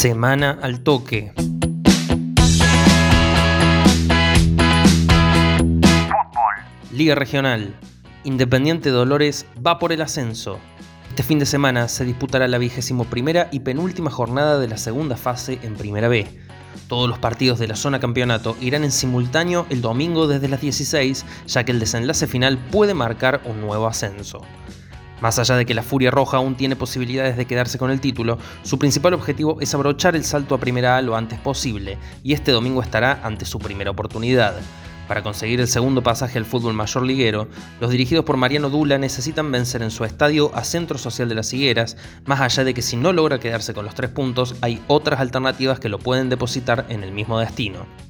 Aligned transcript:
Semana 0.00 0.58
al 0.62 0.80
toque. 0.80 1.34
Liga 6.90 7.14
Regional. 7.14 7.76
Independiente 8.24 8.88
Dolores 8.88 9.44
va 9.54 9.78
por 9.78 9.92
el 9.92 10.00
ascenso. 10.00 10.58
Este 11.10 11.22
fin 11.22 11.38
de 11.38 11.44
semana 11.44 11.86
se 11.88 12.06
disputará 12.06 12.48
la 12.48 12.56
vigésimo 12.56 13.04
primera 13.04 13.50
y 13.52 13.60
penúltima 13.60 14.10
jornada 14.10 14.58
de 14.58 14.68
la 14.68 14.78
segunda 14.78 15.18
fase 15.18 15.58
en 15.62 15.74
Primera 15.74 16.08
B. 16.08 16.26
Todos 16.88 17.06
los 17.06 17.18
partidos 17.18 17.58
de 17.58 17.68
la 17.68 17.76
zona 17.76 18.00
campeonato 18.00 18.56
irán 18.58 18.84
en 18.84 18.92
simultáneo 18.92 19.66
el 19.68 19.82
domingo 19.82 20.26
desde 20.26 20.48
las 20.48 20.62
16, 20.62 21.26
ya 21.46 21.64
que 21.64 21.72
el 21.72 21.78
desenlace 21.78 22.26
final 22.26 22.56
puede 22.56 22.94
marcar 22.94 23.42
un 23.44 23.60
nuevo 23.60 23.86
ascenso. 23.86 24.40
Más 25.20 25.38
allá 25.38 25.56
de 25.56 25.66
que 25.66 25.74
la 25.74 25.82
Furia 25.82 26.10
Roja 26.10 26.38
aún 26.38 26.54
tiene 26.54 26.76
posibilidades 26.76 27.36
de 27.36 27.46
quedarse 27.46 27.78
con 27.78 27.90
el 27.90 28.00
título, 28.00 28.38
su 28.62 28.78
principal 28.78 29.14
objetivo 29.14 29.60
es 29.60 29.74
abrochar 29.74 30.16
el 30.16 30.24
salto 30.24 30.54
a 30.54 30.60
Primera 30.60 30.96
A 30.96 31.02
lo 31.02 31.16
antes 31.16 31.38
posible, 31.38 31.98
y 32.22 32.32
este 32.32 32.52
domingo 32.52 32.82
estará 32.82 33.20
ante 33.22 33.44
su 33.44 33.58
primera 33.58 33.90
oportunidad. 33.90 34.54
Para 35.10 35.24
conseguir 35.24 35.60
el 35.60 35.66
segundo 35.66 36.04
pasaje 36.04 36.38
al 36.38 36.44
fútbol 36.44 36.72
mayor 36.72 37.02
liguero, 37.02 37.48
los 37.80 37.90
dirigidos 37.90 38.24
por 38.24 38.36
Mariano 38.36 38.70
Dula 38.70 38.96
necesitan 38.96 39.50
vencer 39.50 39.82
en 39.82 39.90
su 39.90 40.04
estadio 40.04 40.52
a 40.54 40.62
Centro 40.62 40.98
Social 40.98 41.28
de 41.28 41.34
las 41.34 41.52
Higueras, 41.52 41.96
más 42.26 42.40
allá 42.40 42.62
de 42.62 42.74
que 42.74 42.80
si 42.80 42.96
no 42.96 43.12
logra 43.12 43.40
quedarse 43.40 43.74
con 43.74 43.84
los 43.84 43.96
tres 43.96 44.10
puntos, 44.10 44.54
hay 44.60 44.80
otras 44.86 45.18
alternativas 45.18 45.80
que 45.80 45.88
lo 45.88 45.98
pueden 45.98 46.28
depositar 46.28 46.86
en 46.88 47.02
el 47.02 47.10
mismo 47.10 47.40
destino. 47.40 48.09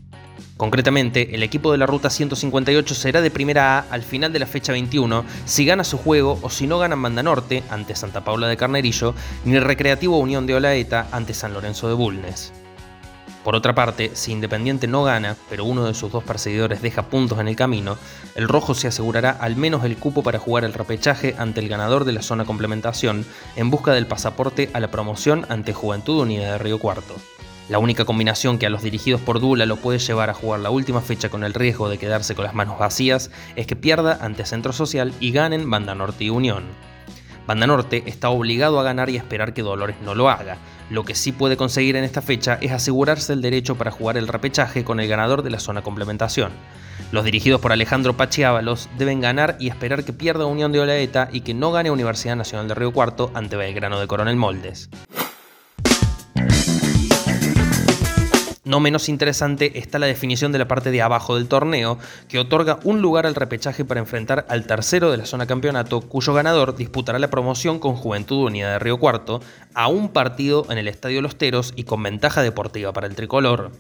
Concretamente, 0.57 1.35
el 1.35 1.43
equipo 1.43 1.73
de 1.73 1.79
la 1.79 1.87
Ruta 1.87 2.11
158 2.11 2.95
será 2.95 3.21
de 3.21 3.31
primera 3.31 3.79
A 3.79 3.87
al 3.91 4.03
final 4.03 4.33
de 4.33 4.39
la 4.39 4.47
fecha 4.47 4.73
21 4.73 5.25
si 5.45 5.65
gana 5.65 5.85
su 5.85 5.99
juego 5.99 6.39
o 6.43 6.51
si 6.51 6.67
no 6.67 6.79
gana 6.79 6.97
Banda 6.97 7.23
Norte 7.23 7.63
ante 7.71 7.97
Santa 7.97 8.25
Paula 8.25 8.49
de 8.49 8.57
Carnerillo 8.57 9.15
ni 9.45 9.57
el 9.57 9.65
Recreativo 9.65 10.19
Unión 10.19 10.47
de 10.47 10.55
Olaeta 10.55 11.09
ante 11.13 11.35
San 11.35 11.55
Lorenzo 11.55 11.89
de 11.89 11.95
Bulnes. 11.95 12.53
Por 13.45 13.57
otra 13.57 13.75
parte, 13.75 14.11
si 14.15 14.33
Independiente 14.33 14.87
no 14.87 15.03
gana, 15.03 15.35
pero 15.49 15.65
uno 15.65 15.87
de 15.87 15.95
sus 15.95 16.13
dos 16.13 16.23
perseguidores 16.23 16.83
deja 16.83 17.09
puntos 17.09 17.39
en 17.39 17.49
el 17.49 17.57
camino, 17.57 17.97
el 18.35 18.49
rojo 18.49 18.75
se 18.75 18.89
asegurará 18.89 19.31
al 19.31 19.57
menos 19.57 19.85
el 19.85 19.97
cupo 19.97 20.23
para 20.23 20.39
jugar 20.39 20.65
el 20.65 20.75
repechaje 20.75 21.35
ante 21.39 21.61
el 21.61 21.69
ganador 21.69 22.05
de 22.05 22.13
la 22.13 22.23
zona 22.23 22.45
complementación 22.45 23.25
en 23.57 23.71
busca 23.71 23.95
del 23.95 24.07
pasaporte 24.07 24.69
a 24.75 24.81
la 24.81 24.91
promoción 24.91 25.47
ante 25.49 25.73
Juventud 25.73 26.21
Unida 26.21 26.53
de 26.53 26.59
Río 26.59 26.79
Cuarto. 26.79 27.15
La 27.71 27.79
única 27.79 28.05
combinación 28.05 28.59
que 28.59 28.67
a 28.67 28.69
los 28.69 28.83
dirigidos 28.83 29.21
por 29.21 29.39
Dula 29.39 29.65
lo 29.65 29.77
puede 29.77 30.01
llevar 30.01 30.29
a 30.29 30.35
jugar 30.35 30.59
la 30.59 30.71
última 30.71 31.01
fecha 31.01 31.29
con 31.29 31.45
el 31.45 31.55
riesgo 31.55 31.89
de 31.89 31.99
quedarse 31.99 32.35
con 32.35 32.45
las 32.45 32.53
manos 32.53 32.81
vacías 32.81 33.31
es 33.55 33.69
que 33.69 33.77
pierda 33.77 34.19
ante 34.21 34.45
Centro 34.45 34.73
Social 34.73 35.15
y 35.21 35.31
ganen 35.31 35.71
Banda 35.71 35.95
Norte 35.95 36.25
y 36.25 36.31
Unión. 36.31 36.65
Banda 37.47 37.69
Norte 37.69 38.03
está 38.07 38.29
obligado 38.31 38.81
a 38.81 38.83
ganar 38.83 39.09
y 39.09 39.17
esperar 39.17 39.55
que 39.55 39.63
Dolores 39.63 39.95
no 40.05 40.17
lo 40.17 40.29
haga. 40.29 40.57
Lo 40.91 41.05
que 41.05 41.15
sí 41.15 41.31
puede 41.31 41.57
conseguir 41.57 41.95
en 41.95 42.03
esta 42.03 42.23
fecha 42.23 42.59
es 42.61 42.73
asegurarse 42.73 43.33
el 43.33 43.41
derecho 43.41 43.77
para 43.77 43.93
jugar 43.93 44.17
el 44.17 44.27
repechaje 44.27 44.83
con 44.83 44.99
el 44.99 45.07
ganador 45.07 45.45
de 45.45 45.51
la 45.51 45.61
zona 45.61 45.83
complementación. 45.83 46.51
Los 47.13 47.25
dirigidos 47.25 47.61
por 47.61 47.71
Alejandro 47.71 48.17
Pachiábalos 48.17 48.89
deben 48.99 49.21
ganar 49.21 49.57
y 49.61 49.69
esperar 49.69 50.05
que 50.05 50.13
pierda 50.13 50.47
Unión 50.47 50.73
de 50.73 50.81
Olaeta 50.81 51.29
y 51.33 51.43
que 51.43 51.55
no 51.55 51.71
gane 51.71 51.93
Universidad 51.93 52.35
Nacional 52.35 52.67
de 52.67 52.75
Río 52.75 52.93
Cuarto 52.93 53.31
ante 53.35 53.57
Belgrano 53.57 54.01
de 54.01 54.09
Coronel 54.09 54.37
Moldes. 54.37 54.91
No 58.71 58.79
menos 58.79 59.09
interesante 59.09 59.81
está 59.81 59.99
la 59.99 60.07
definición 60.07 60.53
de 60.53 60.61
la 60.61 60.69
parte 60.69 60.93
de 60.93 61.03
abajo 61.03 61.35
del 61.35 61.49
torneo, 61.49 61.99
que 62.29 62.39
otorga 62.39 62.79
un 62.85 63.03
lugar 63.03 63.27
al 63.27 63.35
repechaje 63.35 63.85
para 63.85 63.99
enfrentar 63.99 64.47
al 64.49 64.65
tercero 64.65 65.11
de 65.11 65.17
la 65.17 65.27
zona 65.27 65.49
campeonato, 65.49 66.03
cuyo 66.03 66.35
ganador 66.35 66.77
disputará 66.77 67.19
la 67.19 67.31
promoción 67.31 67.81
con 67.81 67.97
Juventud 67.97 68.45
Unida 68.45 68.71
de 68.71 68.79
Río 68.79 69.01
Cuarto, 69.01 69.41
a 69.75 69.89
un 69.89 70.11
partido 70.11 70.67
en 70.71 70.79
el 70.79 70.87
Estadio 70.87 71.21
Los 71.21 71.35
Teros 71.35 71.73
y 71.75 71.83
con 71.83 72.01
ventaja 72.05 72.43
deportiva 72.43 72.93
para 72.93 73.09
el 73.09 73.17
tricolor. 73.17 73.73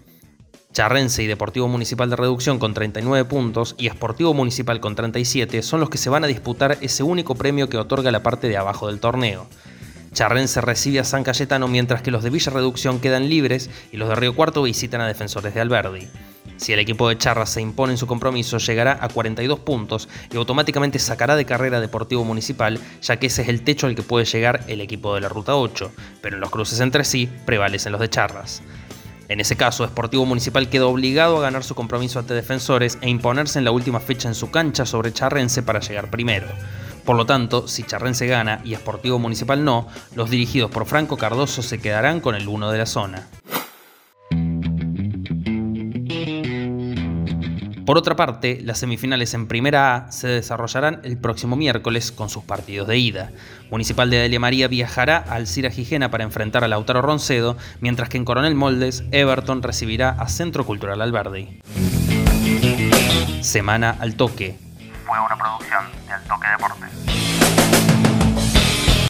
Charrense 0.72 1.22
y 1.22 1.28
Deportivo 1.28 1.68
Municipal 1.68 2.10
de 2.10 2.16
Reducción 2.16 2.58
con 2.58 2.74
39 2.74 3.26
puntos 3.26 3.76
y 3.78 3.86
Esportivo 3.86 4.34
Municipal 4.34 4.80
con 4.80 4.96
37 4.96 5.62
son 5.62 5.78
los 5.78 5.88
que 5.88 5.98
se 5.98 6.10
van 6.10 6.24
a 6.24 6.26
disputar 6.26 6.78
ese 6.80 7.04
único 7.04 7.36
premio 7.36 7.68
que 7.68 7.78
otorga 7.78 8.10
la 8.10 8.24
parte 8.24 8.48
de 8.48 8.56
abajo 8.56 8.88
del 8.88 8.98
torneo. 8.98 9.46
Charrense 10.12 10.60
recibe 10.60 11.00
a 11.00 11.04
San 11.04 11.24
Cayetano 11.24 11.68
mientras 11.68 12.02
que 12.02 12.10
los 12.10 12.22
de 12.22 12.30
Villa 12.30 12.52
Reducción 12.52 13.00
quedan 13.00 13.28
libres 13.28 13.70
y 13.92 13.96
los 13.96 14.08
de 14.08 14.16
Río 14.16 14.34
Cuarto 14.34 14.62
visitan 14.62 15.00
a 15.00 15.06
Defensores 15.06 15.54
de 15.54 15.60
Alberdi. 15.60 16.08
Si 16.56 16.74
el 16.74 16.78
equipo 16.78 17.08
de 17.08 17.16
Charra 17.16 17.46
se 17.46 17.62
impone 17.62 17.94
en 17.94 17.96
su 17.96 18.06
compromiso, 18.06 18.58
llegará 18.58 18.98
a 19.00 19.08
42 19.08 19.60
puntos 19.60 20.10
y 20.30 20.36
automáticamente 20.36 20.98
sacará 20.98 21.34
de 21.36 21.46
carrera 21.46 21.80
Deportivo 21.80 22.24
Municipal, 22.24 22.78
ya 23.00 23.16
que 23.16 23.28
ese 23.28 23.42
es 23.42 23.48
el 23.48 23.62
techo 23.62 23.86
al 23.86 23.94
que 23.94 24.02
puede 24.02 24.26
llegar 24.26 24.64
el 24.66 24.82
equipo 24.82 25.14
de 25.14 25.22
la 25.22 25.30
Ruta 25.30 25.56
8, 25.56 25.90
pero 26.20 26.36
en 26.36 26.40
los 26.40 26.50
cruces 26.50 26.80
entre 26.80 27.04
sí 27.04 27.30
prevalecen 27.46 27.92
los 27.92 28.00
de 28.00 28.10
Charras. 28.10 28.62
En 29.28 29.40
ese 29.40 29.56
caso, 29.56 29.86
Deportivo 29.86 30.26
Municipal 30.26 30.68
queda 30.68 30.86
obligado 30.86 31.38
a 31.38 31.42
ganar 31.42 31.62
su 31.62 31.76
compromiso 31.76 32.18
ante 32.18 32.34
defensores 32.34 32.98
e 33.00 33.08
imponerse 33.08 33.60
en 33.60 33.64
la 33.64 33.70
última 33.70 34.00
fecha 34.00 34.28
en 34.28 34.34
su 34.34 34.50
cancha 34.50 34.84
sobre 34.84 35.12
Charrense 35.12 35.62
para 35.62 35.80
llegar 35.80 36.10
primero. 36.10 36.48
Por 37.04 37.16
lo 37.16 37.26
tanto, 37.26 37.66
si 37.68 37.82
Charrense 37.82 38.26
gana 38.26 38.60
y 38.64 38.74
Esportivo 38.74 39.18
Municipal 39.18 39.64
no, 39.64 39.88
los 40.14 40.30
dirigidos 40.30 40.70
por 40.70 40.86
Franco 40.86 41.16
Cardoso 41.16 41.62
se 41.62 41.80
quedarán 41.80 42.20
con 42.20 42.34
el 42.34 42.48
1 42.48 42.70
de 42.70 42.78
la 42.78 42.86
zona. 42.86 43.26
Por 47.90 47.98
otra 47.98 48.14
parte, 48.14 48.60
las 48.62 48.78
semifinales 48.78 49.34
en 49.34 49.48
Primera 49.48 49.96
A 49.96 50.12
se 50.12 50.28
desarrollarán 50.28 51.00
el 51.02 51.18
próximo 51.18 51.56
miércoles 51.56 52.12
con 52.12 52.30
sus 52.30 52.44
partidos 52.44 52.86
de 52.86 52.98
ida. 52.98 53.32
Municipal 53.68 54.08
de 54.10 54.18
Delia 54.18 54.38
María 54.38 54.68
viajará 54.68 55.16
al 55.16 55.48
Cira 55.48 55.70
Gijena 55.70 56.08
para 56.08 56.22
enfrentar 56.22 56.62
a 56.62 56.68
Lautaro 56.68 57.02
Roncedo, 57.02 57.56
mientras 57.80 58.08
que 58.08 58.16
en 58.16 58.24
Coronel 58.24 58.54
Moldes, 58.54 59.02
Everton 59.10 59.64
recibirá 59.64 60.10
a 60.10 60.28
Centro 60.28 60.64
Cultural 60.64 61.02
Alberdi. 61.02 61.58
Semana 63.40 63.96
al 63.98 64.14
toque. 64.14 64.69
Fue 65.10 65.18
una 65.18 65.36
producción 65.36 65.84
de 66.06 66.14
Al 66.14 66.22
Toque 66.22 66.46
Deportes. 66.46 67.09